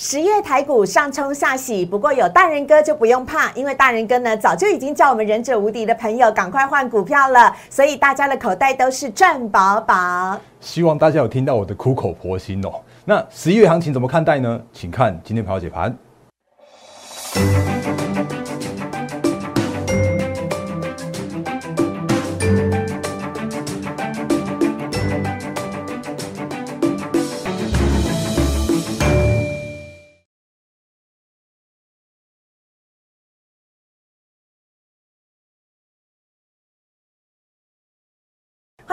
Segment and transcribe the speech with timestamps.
[0.00, 10.38] 十月台股上冲下洗，不过有大人哥就不用怕，因为大人哥呢早就已经叫我们忍者无敌的朋友赶快换股票了，所以大家的口袋都是赚饱饱。
[10.60, 12.74] 希望大家有听到我的苦口婆心哦。
[13.04, 14.60] 那十一月行情怎么看待呢？
[14.72, 15.92] 请看今天盘后解盘。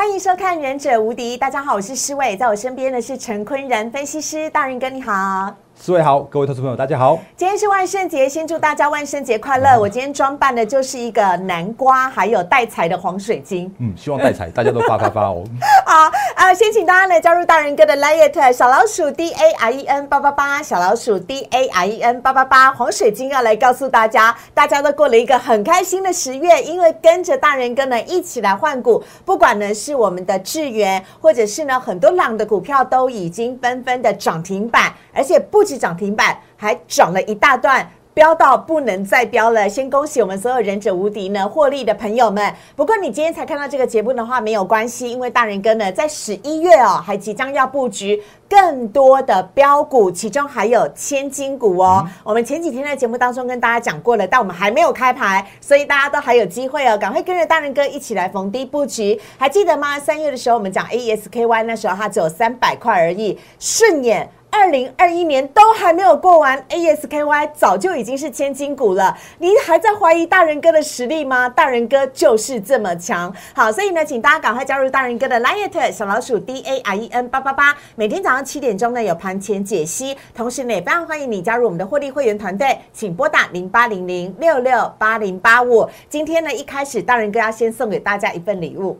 [0.06, 5.65] 欢迎收看《忍者无敌》，大家好，我是施伟，在我身边的是陈坤然分析师，大人哥你好。
[5.78, 7.20] 四位好，各位投资朋友大家好。
[7.36, 9.78] 今天是万圣节，先祝大家万圣节快乐。
[9.78, 13.72] 我今天装扮的就是一个南瓜，还有带财的黄水晶。
[13.80, 15.44] 嗯，希望带财，大家都发发发哦。
[15.86, 37.90] 好啊，先请大家来加入大人哥的 Liet 小老鼠 D A R E N 八八八，小老鼠 D A R E N 八八八，黄水晶要来告诉大家，大家都过了一个很开心的十月，因为跟着大人哥呢一起来换股，不管呢是我们的智源，或者是呢很多朗的股票都已经纷纷的涨停板，而且不止涨停板，还涨了一大段。
[38.16, 42.56] 飙到不能再飙了，先恭喜我们所有忍者无敌呢获利的朋友们。
[42.74, 52.08] 不过你今天才看到这个节目的话，没有关系，因为大人哥呢在十一月哦，还即将要布局更多的标股，其中还有千金股哦。
[52.24, 59.20] 我们前几天在节目当中跟大家讲过了，但我们还没有开牌，所以大家都还有机会哦，赶快跟着大人哥一起来逢低布局。
[59.38, 60.00] 还记得吗？
[60.00, 64.30] 三月的时候我们讲 A S K Y，那时候它只有三百块而已，顺眼。
[64.58, 69.16] 二零二一年都还没有过完，ASKY 早就已经是千金股了。
[69.38, 71.50] 你还在怀疑大人哥的实力吗？
[71.50, 73.32] 大人哥就是这么强。
[73.54, 80.16] 好，所以呢，请大家赶快加入大人哥的 Liet 小老鼠 D A R E N 八八八，每天早上七点钟呢有盘前解析。
[80.34, 85.88] 同时呢，也非常欢迎你加入我们的获利会员团队，请拨打零八零零六六八零八五。
[86.10, 88.98] 今天呢，一开始大人哥要先送给大家一份礼物。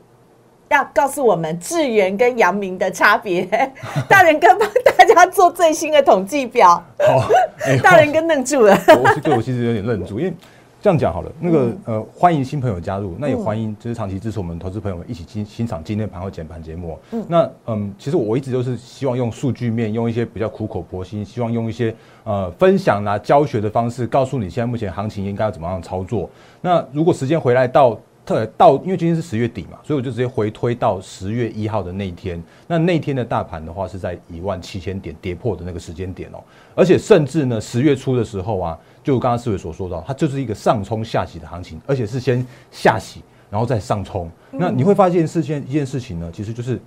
[0.76, 3.46] 要告诉我们智源跟阳明的差别，
[4.10, 6.72] 大人哥帮大家做最新的统计表。
[7.00, 7.30] 好，
[7.82, 8.78] 大人哥愣住了。
[9.02, 10.34] 我是对我其实有点愣住，因为
[10.82, 17.00] 这样讲好了，那个呃，欢迎新朋友加入，那也欢迎就是长期支持我们投资朋友们一起欣欣赏今天盘后简盘节目。
[17.12, 26.30] 嗯，那嗯，其实我一直都是希望用数据面，用一些比较苦口婆心，希望用一些呃分享啊教学的方式，告诉你现在目前行情应该要怎么样操作。
[26.62, 27.98] 那如果时间回来到。
[28.26, 32.42] 特到，因为今天是十月底嘛，所以我就直接回推到十月一号的那一天。
[32.68, 36.44] 那那天的大盘的话是在一万七千点跌破的那个时间点哦，
[36.74, 44.30] 而且甚至呢，十月初的时候啊，就刚刚四伟所说到，它就是一个上冲下洗的行情，而且是先下洗，然后再上冲。
[44.52, 46.80] 那你会发现是件一件事情呢，其实就是。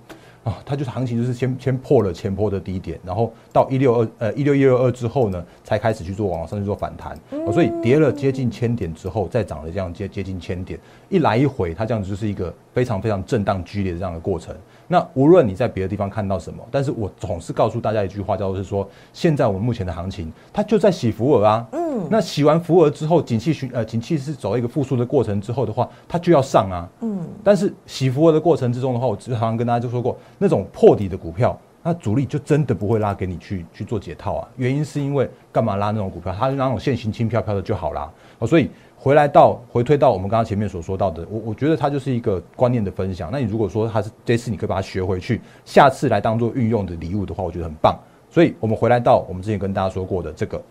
[0.43, 7.17] 啊，它就是行情，就是先先破了前坡的低点，然后到一六二呃一六一六二之后呢，才开始去做往上去做反弹。
[7.51, 10.79] 所以跌了接近千点之后，再涨了这样接接近千点，
[11.09, 14.55] 一来一回，它这样子就是一个非常非常震荡剧烈的这样的过程。
[14.87, 21.67] 那无论你在别的地方看到什么，但是我总是告诉大家一句话，叫做是说，现在我们目前的行情，它就在洗福尔啊。
[21.73, 21.88] 嗯。
[22.09, 26.89] 那洗完福额之后，景气循呃景气是走一个复苏的过程之后的话，它就要上啊。
[27.01, 27.19] 嗯。
[27.43, 34.47] 但是洗福额的过程之中的话，我常常跟大家就说过，那种破底的股票，那主力就真的不会拉给你去去做解套啊。
[34.57, 36.35] 原因是因为干嘛拉那种股票？
[36.37, 38.11] 它那种现行轻飘飘的就好啦。
[38.39, 38.69] 哦，所以。
[39.01, 43.29] 回来到回推到我们刚刚前面所说到的，我我觉得它就是一个观念的分享。
[43.31, 47.97] 那你如果说它是这次你可以把它学回去，下次来当做运用的礼物的话，我觉得很棒。
[48.29, 50.61] 所以我们回来到我们之前跟大家说过的这个。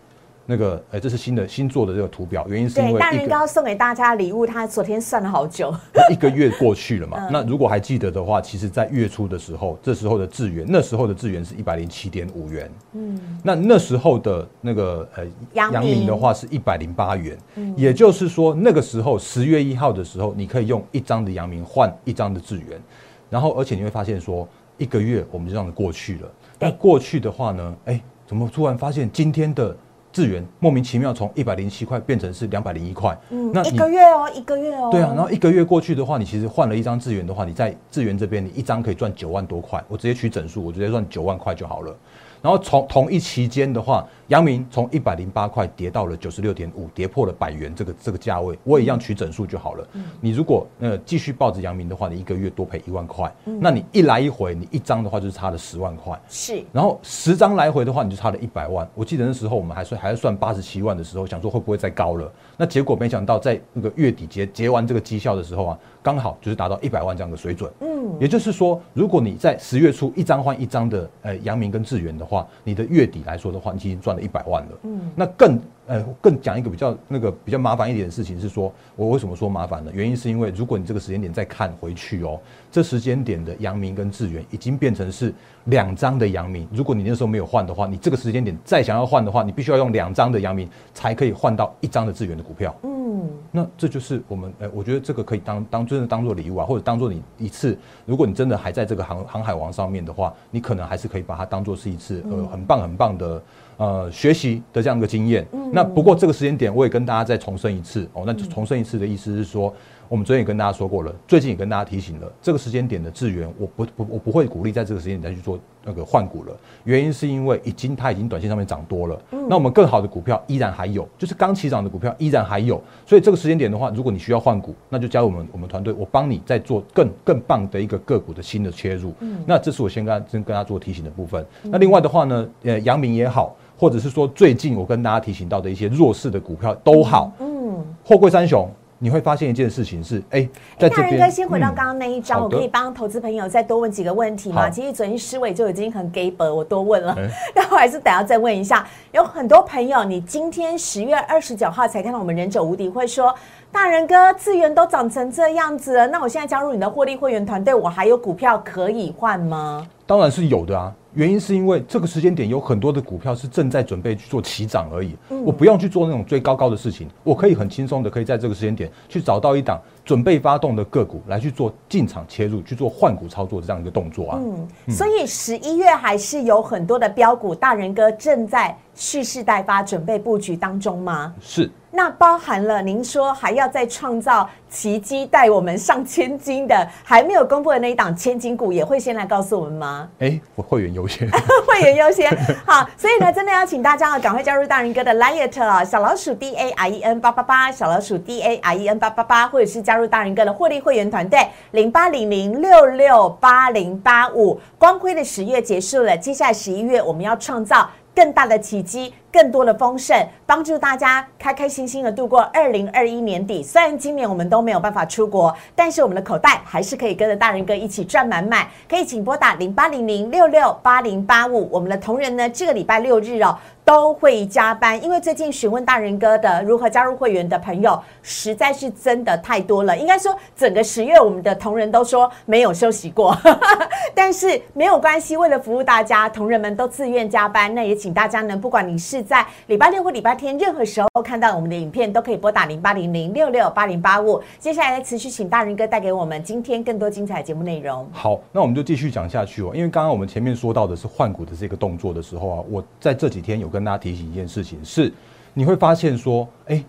[0.49, 5.71] 那个，哎，这是新的新做的这个图表，原因是因为大人刚送给大家的礼物，他昨天算了好久。
[6.11, 7.29] 一个月过去了嘛？
[7.31, 12.71] 那如果还记得的话，其实在月初的时候，这时候的智元，那时候的智元是一百零七点五元。
[12.93, 15.23] 嗯，那那时候的那个呃
[15.53, 17.37] 阳明的话是一百零八元。
[17.53, 22.81] 嗯，也就是说那个时候十月一号的时候，你可以用一张的阳明换一张的智元，
[23.29, 24.49] 然后而且你会发现说
[24.79, 26.31] 一个月我们就这样子过去了。
[26.57, 29.77] 那过去的话呢，哎，怎么突然发现今天的？
[30.11, 41.95] 资源莫名其妙从一百零七块变成是两百零一块，嗯，那一个月哦，一个月哦，对啊，然后一个月过去的话，你其实换了一张智源的话，你在智源这边你一张可以赚九万多块，我直接取整数，我直接赚九万块就好了。
[42.41, 49.87] 然后从同一期间的话，阳明从一百零八块跌到了九十六点五，跌破了百元这个这个价位，我也一样取整数就好了。
[50.21, 56.19] 你如果呃继续抱着阳明的话，你一个月多赔一万块，那你一来一回，你一张的话就是差了十万块。
[56.29, 58.87] 是，然后十张来回的话，你就差了一百万。
[58.95, 62.31] 我记得那时候我们还算还是算八十七万的时候，想说会不会再高了？
[62.55, 65.77] 那结果没想到在那个月底结结完这个绩效的时候啊。
[66.01, 72.45] 刚好就是达到一百万这样的水准，嗯，也就是说，如果你在十月初一张换一张的呃阳明跟智源的话。
[72.63, 74.69] 你的月底来说的话，你已经赚了一百万了。
[74.83, 79.91] 嗯，那更呃更讲一个比较那个比较麻烦一点的事情是说，我为什么说麻烦呢？
[79.93, 82.39] 原因是因为如果你这个时间点再看回去哦，
[82.71, 85.33] 这时间点的阳明跟智源已经变成是
[85.65, 86.67] 两张的阳明。
[86.71, 92.75] 如果你那时候没有换的话，你这个时间点再想要换的话，你必须要用两张的阳明才可以换到一张的智源的股票。
[92.83, 103.41] 嗯，那这就是我们呃，我觉得这个可以当当真的当做礼物啊，或者当做你一次，如果你真的还在这个航航海王上面的话，你可能还是可以把它当做是一次呃很棒很棒的
[103.77, 105.45] 呃学习的这样一个经验。
[105.73, 109.73] 那不过这个时间点我也跟大家再重申一次哦，那重申一次的意思是说。
[110.09, 116.57] 我们昨天也跟大家说过了，最近也跟大家提醒了，这个时间点的资源，我不不我不会鼓励在这个时间点再去做那个换股了。
[116.83, 122.81] 原因是因为已经它已经短线上面涨多了，那我们更好的股票依然还有，就是刚起涨的股票依然还有。
[123.05, 129.13] 所以这个时间点的话，如果你需要换股，那就加入我们我们团队，我帮你再做更更棒的一个个股的新的切入。
[129.45, 131.45] 那这是我先跟先跟大家做提醒的部分。
[131.65, 138.67] 那另外的话呢，呃，阳明也好，或者是说最近我跟大家提醒到的一些弱势的股票都好，嗯，货柜三雄。
[139.01, 140.47] 你会发现一件事情是，哎，
[140.77, 144.69] 在大人哥先回到刚刚那一张，我可以帮投资朋友再多问几个问题吗？
[144.69, 147.15] 其实昨天施伟就已经很给本，我多问了，
[147.55, 148.85] 但我还是等下再问一下。
[149.13, 153.33] 有很多朋友，你今天十月二十九号才看到我们忍者无敌，会说
[153.71, 159.87] 大人哥资源都涨成这样子了，那我现在加入你的获利会员团队，我还有股票可以换吗？
[160.05, 160.93] 当然是有的啊。
[161.13, 174.39] 原因是因为这个时间点有很多的股票是正在准备去做起涨而已，我不用去做那种追高高的事情，我可以很轻松的可以在这个时间点去找到一档准备发动的个股来去做进场切入去做换股操作这样一个动作啊。
[174.39, 181.33] 嗯，所以十一月还是有很多的标股，大人哥正在蓄势待发，准备布局当中吗？
[181.41, 181.69] 是。
[181.91, 190.07] 那包含了您说还要再创造奇迹带我们上千金的，还没有公布的那一档千金股，也会先来告诉我们吗？
[190.19, 191.27] 哎，我 会员优先，
[191.67, 192.29] 会员优先。
[192.65, 201.39] 好，所以呢，真的要请大家啊，赶快加入大人哥的 Liet 啊，小老鼠 D A I E N 八八八，小老鼠 D A I E N 八八八，或者是加入大人哥的获利会员团队
[201.71, 204.61] 零八零零六六八零八五。
[204.77, 209.11] 光辉的十月结束了，接下来十一月我们要创造更大的奇迹。
[209.31, 213.61] 更多的丰盛，帮助大家开开心心的度过二零二一年底。
[213.61, 218.67] 虽然今年我们都没有办法出国，但是我们的口袋还是可以跟着大人哥一起赚满满。
[218.87, 221.69] 可以请拨打零八零零六六八零八五。
[221.71, 229.97] 我们的同仁呢，这个礼拜六日哦都会加班，因为最近询问大人哥的如何加入会员的朋友实在是真的太多了。
[229.97, 233.35] 应该说，整个十月我们的同仁都说没有休息过，
[234.13, 237.73] 但是没有关系，为了服务大家，同仁们都自愿加班。
[237.73, 244.41] 那也请大家呢，不管你是在礼拜六或礼拜天，任何时候看到我们的影片，都可以拨打零八零零六六八零八五。
[244.57, 248.07] 接下来持续请大人哥带给我们今天更多精彩节目内容。
[248.11, 249.71] 好，那我们就继续讲下去哦。
[249.73, 255.11] 因为刚刚我们前面说到的是换股的这个动作的时候啊，我在这几天有跟大家提醒一件事情，是
[255.53, 256.83] 你会发现说，哎，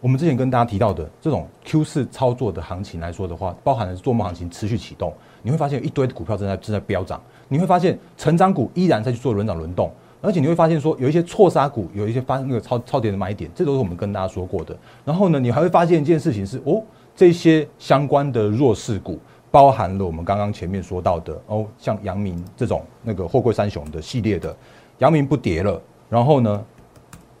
[0.00, 5.12] 我们之前跟大家提到的这种 Q 四操作的行情来说的话，包含了做梦行情持续启动，
[5.42, 9.90] 你会发现一堆的股票正在正在飙涨，你会发现成长股依然在去做轮涨轮动。
[10.20, 14.76] 而且你会发现说，有一些错杀股，有一些发那个超超跌的买点，这都是我们跟大家说过的。
[15.04, 16.82] 然后呢，你还会发现一件事情是，哦，
[17.14, 19.18] 这些相关的弱势股，
[19.50, 24.54] 包含了我们刚刚前面说到的，哦，像阳明这种那个货柜三雄的系列的，
[24.98, 26.64] 阳明不跌了，然后呢，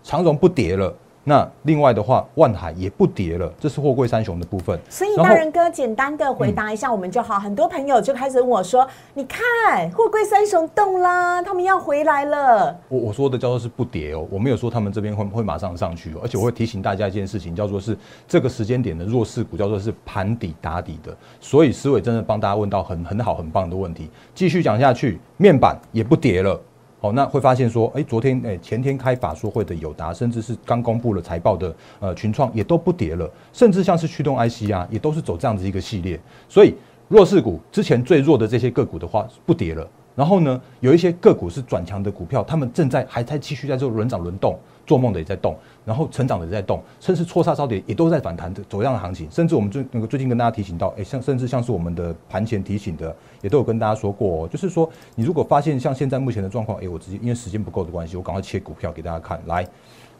[0.02, 0.94] 长荣不跌了。
[1.28, 4.78] 那另外的话，万海也不跌了，这是货柜三雄的部分。
[4.88, 7.36] 所以大人哥简单的回答一下我们就好。
[7.36, 9.42] 很多朋友就开始问我说：“你看
[9.90, 21.12] 货柜三雄动啦，他们要回来了。”我我说的叫做是不跌哦，我没有说他们这边会会马上上去，而且我会提醒大家一件事情，叫做是这个时间点的弱势股叫做是盘底打底的。
[21.40, 26.60] 所以思伟真的帮大家问到很很好很棒的问题，继续讲下去，面板也不跌了。
[27.06, 36.18] 好，那会发现说，哎，昨天哎前天开法说会的友达，甚至是刚公布了财报的呃群创，也都不跌了，甚至像是驱动 IC 啊，也都是走这样子一个系列。
[36.48, 36.74] 所以
[37.06, 39.88] 弱势股之前最弱的这些个股的话，不跌了。
[40.16, 44.58] 然后呢，有一些个股是转强的股票，他们正在还在继续在做轮涨轮动。
[44.86, 49.28] 做梦的也在动，然后成长的也在动，甚至错杀超跌也都在反弹的走样的行情。
[49.32, 59.42] 甚至我们最那个最近跟大家提醒到，哎，像甚至像是我们的盘前提醒的，也都有跟大家说过，就是说你如果发现像现在目前的状况，哎，我直接因为时间不够的关系，我赶快切股票给大家看。
[59.46, 59.66] 来，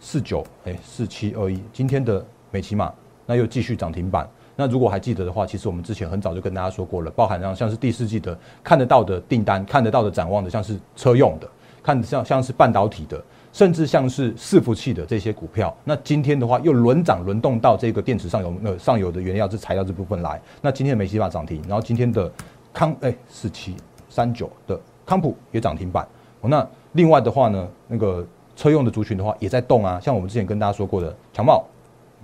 [0.00, 2.92] 四九，哎，四七二一，今天的美骑马
[3.24, 4.28] 那又继续涨停板。
[4.56, 11.48] 那如果还记得的话，其实我们之前很早就跟大家说过了，包含上像是第四季的看得到的订单，看得到的展望的，像是车用的，
[11.82, 13.22] 看像像是半导体的。
[13.52, 20.38] 甚至像是伺服器的这些股票，那今天的话又轮涨轮动到这个电池上游那上游的原料是材料这部分来。
[20.60, 22.30] 那今天的美西法涨停，然后今天的
[22.70, 23.75] 康哎四七
[24.10, 26.06] 三九的康普也涨停板。
[26.42, 28.22] 那另外的话呢，那个
[28.56, 31.64] 车用的族群的话也在动啊，像我们之前跟大家说过的强茂，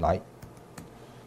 [0.01, 0.21] 来，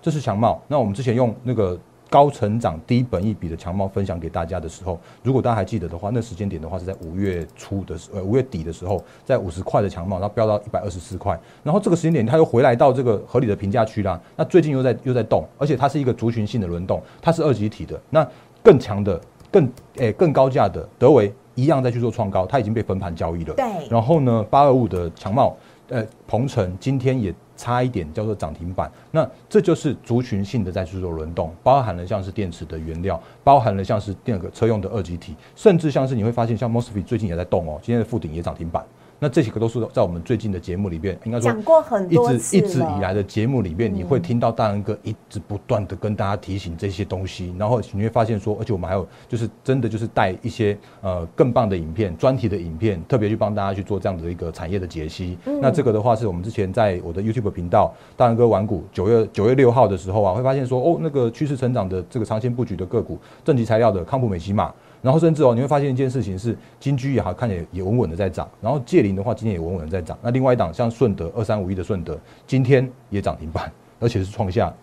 [0.05, 0.61] 这是强茂。
[0.67, 1.75] 那我们之前用那个。
[2.07, 14.21] 高成长、低本益比的强茂分享给大家的时候，如果大家还记得的话，那时间点的话是在五月初的时，呃五月底的时候，在五十块的强茂，然后飙到一百二十四块，然后这个时间点它又回来到这个合理的评价区啦。
[14.37, 17.99] 那最近又在又在动，而且它是一个族群性的轮动，它是二级体的。
[18.11, 18.25] 那
[18.63, 19.19] 更强的、
[19.51, 23.55] 更诶更高价的德维一样在去做创高，它已经被分盘交易了。
[23.55, 23.65] 对。
[23.89, 25.57] 然后呢，八二五的强茂，
[25.89, 27.33] 呃，鹏程今天也。
[27.57, 38.85] 差一点叫做涨停板，那这就是族群性的在去做轮动，包含了像是电池的原料，包含了像是第二个车用的二级体，甚至像是你会发现像 Mosfet 最近也在动哦，今天的附顶也涨停板。
[39.19, 55.37] 那这几个都是在我们最近的节目里边，应该说讲过很多一直一直以来的节目里面，你会听到大仁哥一直不断的跟大家提醒这些东西，然后你会发现说，而且我们还有就是真的就是带一些呃更棒的影片、专题的影片，特别去帮大家去做这样的一个产业的解析。
[55.61, 64.73] 那这个的话是我们之前在我的 YouTube 频道大仁哥玩股九月九月六号的时候啊，会发现说哦，那个趋势成长的这个长线布局的个股，正极材料的康普美西玛。
[65.05, 68.49] 然后甚至哦，你会发现一件事情是金居也好，看起来也稳稳的在涨。
[68.59, 70.17] 然后借零的话，今天也稳稳的在涨。
[70.19, 74.73] 那另外一档像顺德二三五一的顺德，今天也涨停板，而且是创下。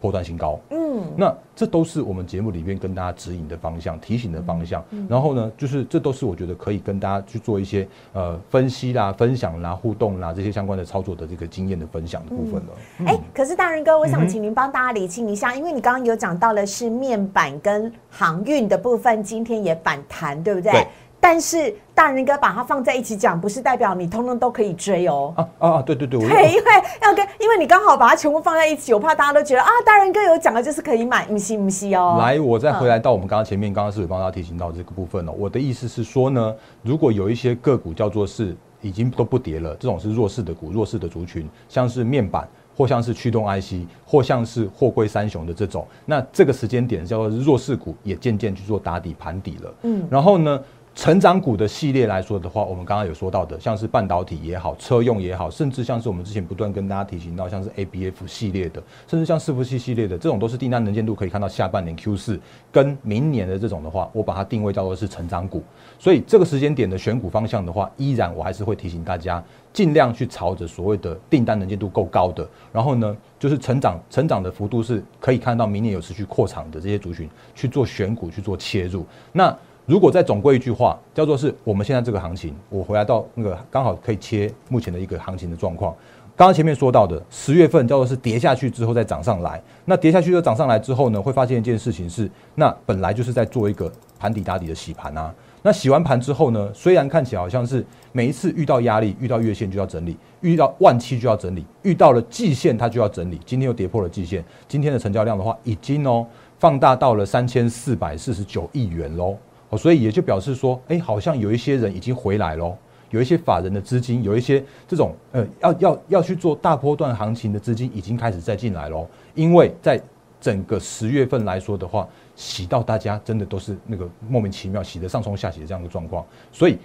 [0.00, 4.84] 破断新高，嗯，那这都是我们节目里面跟大家指引的方向、提醒的方向。
[5.08, 12.72] 然后呢，就是这都是我觉得可以跟大家去做一些呃分析啦、分享啦、互动啦这些相关的操作的这个经验的分享的部分了。
[13.06, 20.86] 哎，可是大仁哥，我想请您帮大家理清一下，因为你刚刚有讲到了是面板跟航运的部分，今天也反弹，对不对？
[21.28, 25.34] 但是大人哥把它放在一起讲，不是代表你通通都可以追哦。
[25.36, 25.82] 啊啊啊！
[25.82, 26.64] 对对对，对，因为
[27.02, 32.18] 要跟，因为你刚好把它全部放在一起，我怕大家都觉得啊，大人哥有讲的就是可以买，不是不是哦。
[32.20, 35.32] 来，我再回来到我们刚刚前面，刚刚是有帮大家提醒到这个部分哦。
[35.36, 49.74] 我的意思是说呢，如果有一些个股叫做是已经都不跌了，这种是弱势的股、弱势的族群，像是面板或像是驱动 IC 或像是货柜三雄的这种，那这个时间点叫做弱势股也渐渐去做打底盘底了。
[49.82, 50.62] 嗯，然后呢？
[50.96, 62.40] 成长股的系列来说的话，我们刚刚有说到的，像是半导体也好，车用也好，甚至像是我们之前不断跟大家提醒到，像是 A B F 系列的，甚至像伺服器系列的，这种都是订单能见度可以看到下半年 Q 四
[62.72, 65.62] 跟明年的这种的话，我把它定位叫做是成长股。
[65.98, 79.04] 所以这个时间点的选股方向的话，依然我还是会提醒大家，尽量去朝着所谓的订单能见度够高的，然后呢，就是成长成长的幅度是可以看到明年有持续扩产的这些族群去做选股去做切入。
[79.30, 79.54] 那
[79.86, 85.94] 如果再总归一句话，叫做是我们现在这个行情，我回来到那个刚好可以切目前的一个行情的状况。
[86.34, 95.32] 刚刚前面说到的十月份叫做是跌下去之后再涨上来，那跌下去又涨上来之后呢，会发现一件事情是，那本来就是在做一个盘底打底的洗盘啊。
[95.62, 103.40] 那洗完盘之后呢，虽然看起来好像是每一次遇到压力、遇到月线就要整理，遇到万期就要整理，遇到了季线它就要整理。
[103.46, 106.26] 今天又跌破了季线，今天的成交量的话，已经哦
[106.58, 109.36] 放大到了三千四百四十九亿元喽。
[109.70, 112.76] 哦，所以也就表示说，哎，好像有一些人已经回来喽，
[113.10, 119.06] 有一些法人的资金，有一些这种呃，要要要去做大波段行情的资金已经开始再进来喽。
[119.34, 120.00] 因为在
[120.40, 126.78] 整个十月份来说的话，洗到大家真的都是那个莫名其妙洗的上冲下洗的这样的状况，所以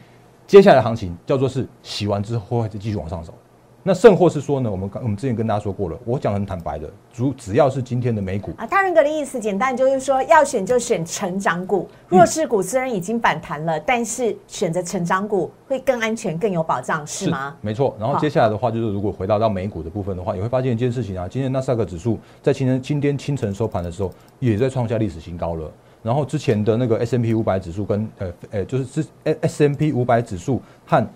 [0.47, 3.33] 接下来行情叫做是洗完之后会继续往上走。
[3.83, 4.69] 那甚或是说呢？
[4.69, 17.55] 我们刚我们之前跟大家说过了，我讲很坦白的，主只要是今天的美股啊，大人哥的意思简单就是说，要选就选成长股，弱势股虽然已经反弹了，但是选择成长股会更安全、更有保障，是吗？
[17.61, 17.95] 没错。
[17.99, 25.71] 然后接下来的话，就是如果回到到美股的部分的话，你会发现一件事情啊，今天纳斯达克指数在今天今天清晨收盘的时候，也在创下历史新高了。
[26.03, 29.05] 然后之前的那个 S M P 五百指数跟呃呃，就是是
[29.41, 31.07] S M P 五百指数和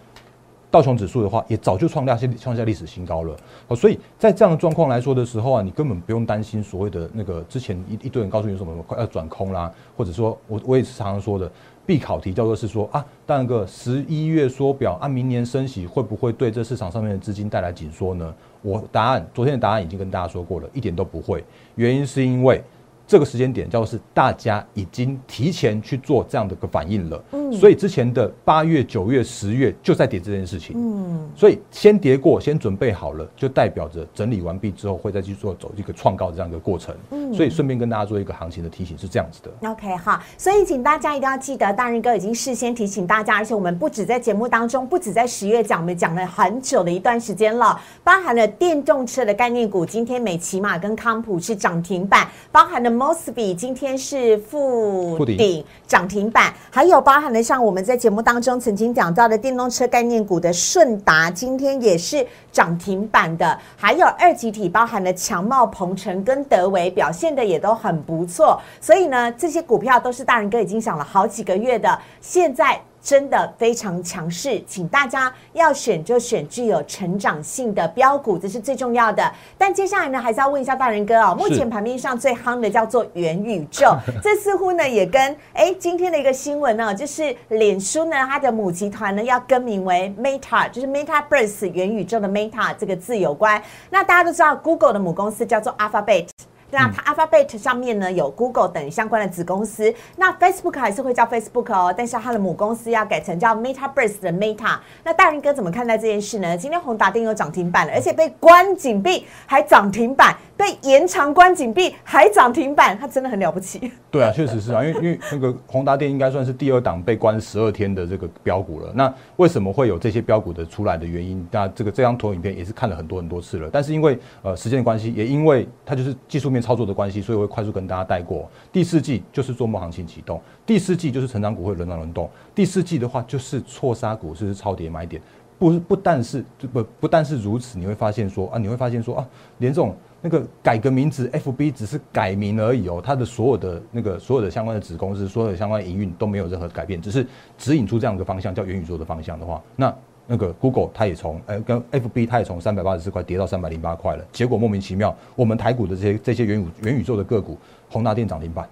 [0.75, 3.33] 道琼指数的话，也早就创下创下历史新高了。
[3.65, 11.49] 好，所以在这样的状况来说的时候啊，你根本不用担心所谓的那个之前一一堆人告诉你什么快要转空啦，或者说我我也是常常说的
[11.85, 18.35] 必考题，叫做是说啊，当个十一月缩表，按明年升息会不会对这市场上面的资金带来紧缩呢？
[18.61, 21.41] 我答案昨天的答案已经跟大家说过了，一点都不会。
[21.75, 22.61] 原因是因为。
[23.07, 52.94] 这个时间点叫做是大家已经提前去做这样的个反应了，嗯，所以之前的八月、九月、十月就在跌这件事情，嗯，所以先跌过，先准备好了，就代表着整理完毕之后会再去做走一个创高这样一个过程，嗯，所以顺便跟大家做一个行情的提醒是这样子的，OK 好，所以请大家一定要记得，大人哥已经事先提醒大家，而且我们不止在节目当中，不止在十月讲，我们讲了很久的一段时间了，包含了电动车的概念股，今天美骑马跟康普是涨停板，包含了。
[52.95, 72.81] Mosby 今天是复复顶顶涨停板，还有包含了像我们在节目当中曾经讲到的电动车概念股的顺达，今天也是涨停板的，还有二级体包含了强茂、鹏程跟德维表现的也都很不错，所以呢，这些股票都是大人哥已经想了好几个月的，现在。
[73.05, 79.31] 真的非常强势，请大家要选就选具有成长性的标股，这是最重要的。
[79.59, 93.61] 但接下来呢，还是要问一下大人哥哦，目前盘面上最夯的叫做元宇宙， 这似乎呢也跟哎今天的一个新闻呢，就是脸书呢它的母集团呢要更名为 Meta，就是 MetaVerse 元宇宙的 Meta 这个字有关。
[93.91, 96.29] 那大家都知道，Google 的母公司叫做 Alphabet。
[96.75, 104.77] 那它 Alphabet 上面呢有 Google 等相关的子公司，那 Facebook 还是会叫 Facebook 哦，但是它的母公司要改成叫 MetaVerse 的 Meta。
[105.03, 106.57] 那大人哥怎么看待这件事呢？
[106.57, 113.89] 今天宏达电又涨停板了，而且被关紧闭还涨停板，被延长关紧闭还涨停板，它真的很了不起。
[114.11, 118.91] 对啊，确实是啊，因为因为那个宏达电应该算是第二档被关十二天的这个标股了。
[118.93, 121.47] 那为什么会有这些标股的出来的原因？
[121.51, 128.49] 那这个这张投影片也是看了很多很多次了，但是因为呃时间的关系，也因为它就是技术面操作的关系，所以我会快速跟大家带过。
[128.73, 135.21] 第四季就是做梦行情启动，第四季就是成长股会轮涨轮动，第四季的话就是错杀股是超跌买点。
[135.57, 136.43] 不不但是
[136.73, 139.29] 不不但是如此，你会发现说啊，你会发现说啊，
[139.59, 147.25] 连这种那个改个名字，FB 只是改名而已哦，它的所有的那个所有的相关的子公司，所有的相关营运都没有任何改变，只是
[147.57, 149.95] 指引出这样一个方向，叫元宇宙的方向的话，那
[150.27, 157.57] 那个 Google 它也从呃跟 FB 它也从三百八十四块跌到三百零八块了，结果莫名其妙，我们台股的这些这些元宇元宇宙的个股，
[157.89, 158.67] 宏达电涨停板。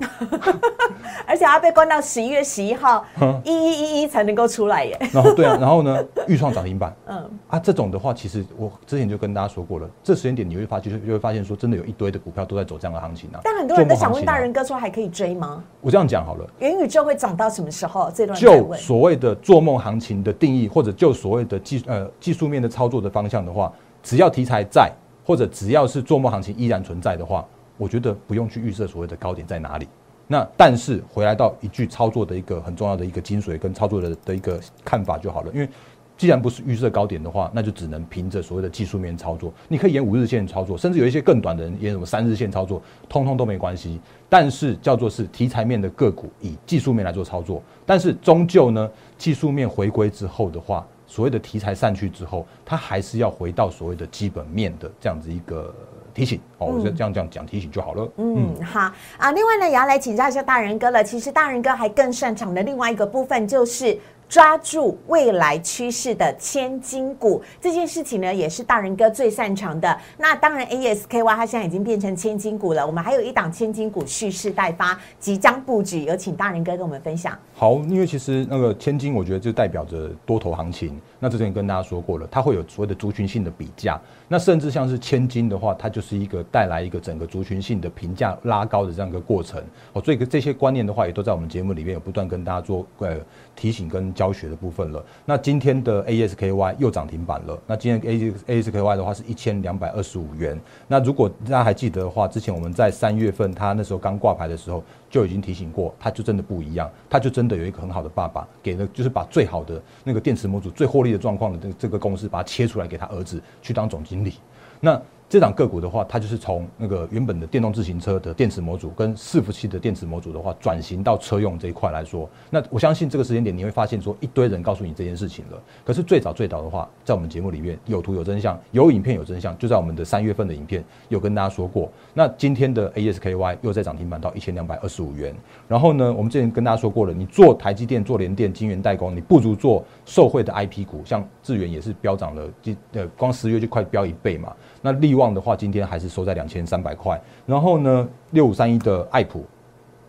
[1.26, 3.04] 而且要被关到十一月十一号
[3.44, 4.98] 一一一一才能够出来耶。
[5.12, 13.40] 然后对啊，然后呢，预创涨停板， 嗯啊，这种的话，其实我之前就跟大家说过了，这时间点你会发就就会发现说，真的有一堆的股票都在走这样的行情啊。
[13.44, 15.62] 但很多人都想问大人哥说，还可以追吗？
[15.80, 18.10] 我这样讲好了，元宇宙会涨到什么时候？
[18.14, 24.90] 这段就所谓的做梦行情的定义，或者就所谓的技呃技术面的操作的方向的话，只要题材在，
[25.24, 27.44] 或者只要是做梦行情依然存在的话，
[27.76, 29.88] 我觉得不用去预设所谓的高点在哪里。
[30.32, 35.68] 那但是回来到一句操作的一个很重要的一个精髓跟操作的的一个看法就好了，因为
[36.16, 39.52] 既然不是预设高点的话，那就只能凭着所谓的技术面操作。
[39.66, 44.00] 你可以沿五日线操作，甚至有一些更短的人沿什么三日线操作，通通都没关系。
[44.28, 48.88] 但是叫做是题材面的个股以技术面来做操作，但是终究呢，
[49.18, 55.74] 技术面回归之后的话，所谓的题材散去之后，它还是要回到所谓的基本面的这样子一个。
[56.14, 58.12] 提醒哦，我就这样这样讲提醒就好了。
[58.16, 59.32] 嗯，好啊。
[59.32, 61.02] 另外呢，也要来请教一下大人哥了。
[61.02, 63.98] 其实大人哥还更擅长的另外一个部分就是。
[64.30, 69.98] 抓住未来趋势的千金股这件事情呢，也是大人哥最擅长的。
[70.18, 72.86] 那当然，ASKY 它现在已经变成千金股了。
[72.86, 77.36] 我们还有一档千金股蓄势待发，即将布局，有请大人哥跟我们分享。
[77.56, 80.96] 好，因为其实那个千金，我觉得就代表着多头行情。
[81.20, 84.00] 那之前跟大家说过了，它会有所谓的族群性的比价。
[84.26, 89.62] 那甚至像是千金的话，它就是一个带来一个整个族群性的评价拉高的这样一个过程。
[89.92, 93.16] 哦，所以这些观念的话，也都在我们节目里面有不断跟大家做呃
[93.54, 94.00] 提醒跟。
[94.12, 95.04] 教学的部分了。
[95.24, 97.58] 那今天的 ASKY 又涨停板了。
[97.66, 98.00] 那今天
[98.46, 100.58] A ASKY 的话是一千两百二十五元。
[100.88, 114.34] 那如果大家还记得的话，之前我们在三月份它那时候刚挂牌的时候就已经提醒过，它就真的不一样，它就真的有一个很好的爸爸，给了就是把最好的那个电池模组最获利的状况的这这个公司把它切出来给他儿子去当总经理。
[114.80, 125.62] 那这档个股的话，它就是从那个原本的电动自行车的电池模组跟伺服器的电池模组的话，转型到车用这一块来说，那我相信这个时间点你会发现说，一堆人告诉你这件事情了。
[125.84, 131.88] 可是最早最早的话，在我们节目里面有图有真相，有影片有真相，就在我们的三月份的影片有跟大家说过。
[132.12, 135.32] 那今天的 ASKY 又在涨停板到一千两百二十五元。
[135.68, 142.50] 然后呢，我们之前跟大家说过了，你做台积电、做联电、晶圆代工，你不如做受惠的 IP 股，像智源也是飙涨了，
[142.94, 144.52] 呃，光十月就快飙一倍嘛。
[144.82, 147.20] 那利旺的话，今天还是收在两千三百块。
[147.46, 149.44] 然后呢，六五三一的爱普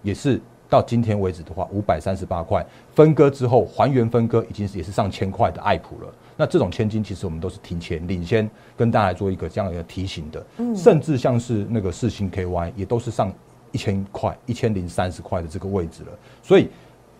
[0.01, 2.65] 也是到今天为止的话，五百三十八块。
[2.93, 6.13] 分割之后还原分割，已经是也是上千块的爱普了。
[6.37, 10.45] 那这种千金，其实我们都是提前领先跟大家做一个这样一个提醒的。
[10.57, 13.31] 嗯，甚至像是那个四星 KY 也都是上
[13.71, 16.11] 一千块、一千零三十块的这个位置了。
[16.41, 16.69] 所以。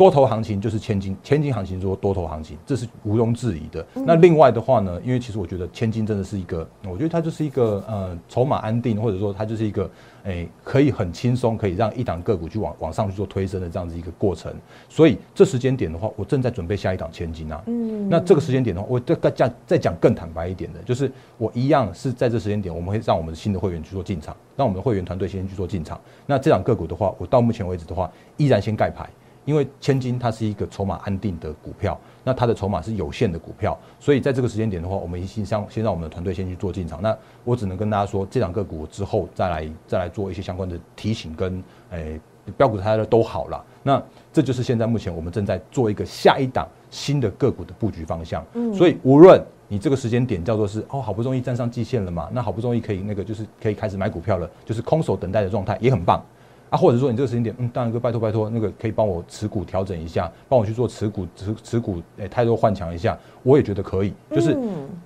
[0.02, 3.86] 多头行情就是千金，千金行情说多头行情，这是毋庸置疑的。
[3.94, 9.88] 那另外的话呢，因为其实我觉得千金真的是一个，我觉得它就是一个呃筹码安定，或者说它就是一个
[10.24, 14.52] 诶可以很轻松可以让一档个股去往往上去做推升的这样子一个过程。
[14.90, 17.62] 所以这时间点的话，我正在准备下一档千金啊。
[17.68, 18.10] 嗯。
[18.10, 26.02] 那这个时间点的话，我再讲再讲更坦白一点的，就是我一样是在这时间点，我们会让我们的新的会员去做进场，让我们的会员团队先去做进场。
[26.26, 29.08] 那这档个股的话，我到目前为止的话，依然先盖牌。
[29.46, 37.02] 因为千金它是一个筹码安定的股票，那它的筹码是有限的股票，所以在这个时间点的话，我们先先先让我们的团队先去做进场。
[37.02, 42.20] 那我只能跟大家说，这两个股之后再来再来做一些相关的提醒跟诶
[42.58, 43.64] 标股它的都好了。
[43.84, 44.02] 那
[44.32, 48.46] 这就是现在目前我们正在做一个下一档新的个股的布局方向。
[48.54, 56.24] 嗯，所以无论你这个时间点叫做是哦好不容易站上季线了嘛，那好不容易可以那个就是可以开始买股票了，就是空手等待的状态也很棒。
[56.72, 64.14] 啊，或者说你这个时间点，嗯，大然哥，拜托拜托，那个可以帮我持股调整一下，帮我去做持股持持股，诶，太多换强一下，我也觉得可以。
[64.32, 64.58] 就是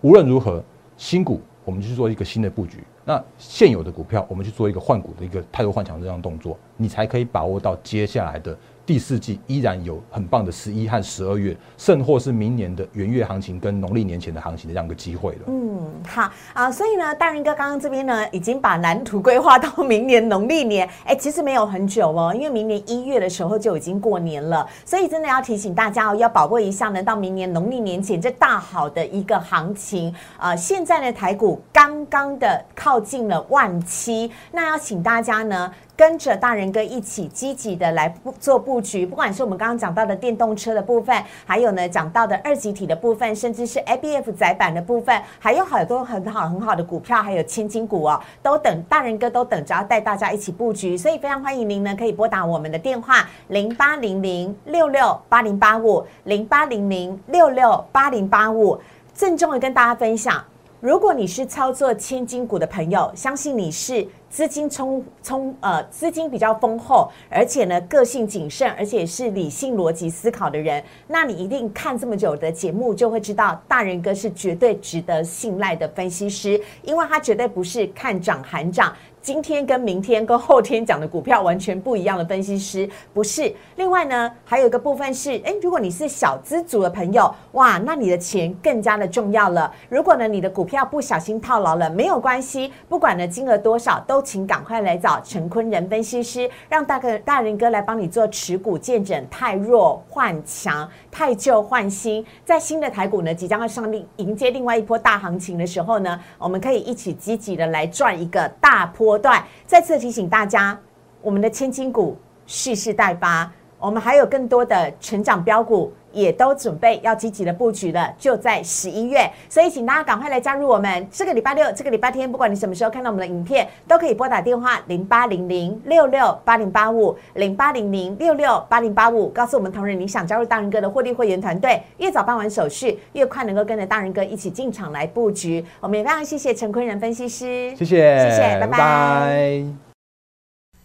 [0.02, 0.64] 无论如何，
[0.96, 8.56] 新股我们去做一个新的布局，那现有的股票我们去做一个换股的一个太多换强这样动作，你才可以把握到接下来的。
[8.86, 15.40] 第四季依然有很棒的十一和十二月，甚或是明年的元月行情跟农历年前的行情的这样一个机会了。
[15.48, 20.88] 嗯，好啊，所以呢，大仁哥刚刚这边呢，已经把蓝图规划到明年农历年。
[21.04, 30.56] 哎，其实没有很久哦，因为明年一月的时候就已经过年了，所以真的要提醒大家哦，要把握一下呢，到明年农历年前这大好的一个行情啊。
[30.56, 35.72] 现在呢，台股刚刚的靠近了万七，那要请大家呢。
[35.98, 58.78] 跟着大人哥一起积极的来做布局，不管是我们刚刚讲到的电动车的部分，还有呢讲到的二级体的部分，甚至是 A B F 载板的部分，还有很多很好很好的股票，还有千金股哦，都等大人哥都等着要带大家一起布局，所以非常欢迎您呢可以拨打我们的电话零八零零六六八零八五零八零零六六八零八五，
[59.14, 60.44] 郑重的跟大家分享，
[60.82, 64.08] 如果你是操作千金股的朋友，相信你是。
[64.28, 78.94] 资金充充呃，资金比较丰厚，而且呢个性谨慎，而且是理性逻辑思考的人，那你一定看这么久的节目，就会知道大人哥是绝对值得信赖的分析师，因为他绝对不是看涨喊涨。
[79.26, 83.52] 今天跟明天跟后天讲的股票完全不一样的分析师不是。
[83.76, 89.74] 另外呢，还有一个部分是，哎，如果你是小资族的朋友，哇，那你的钱更加的重要了。
[89.90, 102.24] 如果呢你的股票不小心套牢了，没有关系，不管呢金额多少，都请赶快来找陈坤仁分析师，让大哥大人哥来帮你做持股见证，太弱换强，太旧换新。
[102.46, 109.15] 在新的台股呢即将要上另迎接另外一波大行情的时候呢，我们可以一起积极的来赚一个大波。
[109.18, 109.44] 段。
[109.66, 110.78] 再次提醒大家，
[111.22, 121.08] 我们的千金股蓄势待发，我们还有更多的成长标股，也都准备要积极的布局了，就在十一月，所以请大家赶快来加入我们。
[121.12, 135.64] 这个礼拜六、这个礼拜天，不管你什么时候看到我们的影片，都可以拨打电话零八零零六六八零八五零八零零六六八零八五，告诉我们同仁你想加入大人哥的获利会员团队，越早办完手续，越快能够跟着大人哥一起进场来布局。
[135.82, 139.66] 我们也非常谢谢陈坤仁分析师，谢谢，谢谢，拜拜。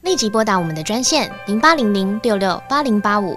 [0.03, 3.37] 立即拨打我们的专线零八零零六六八零八五。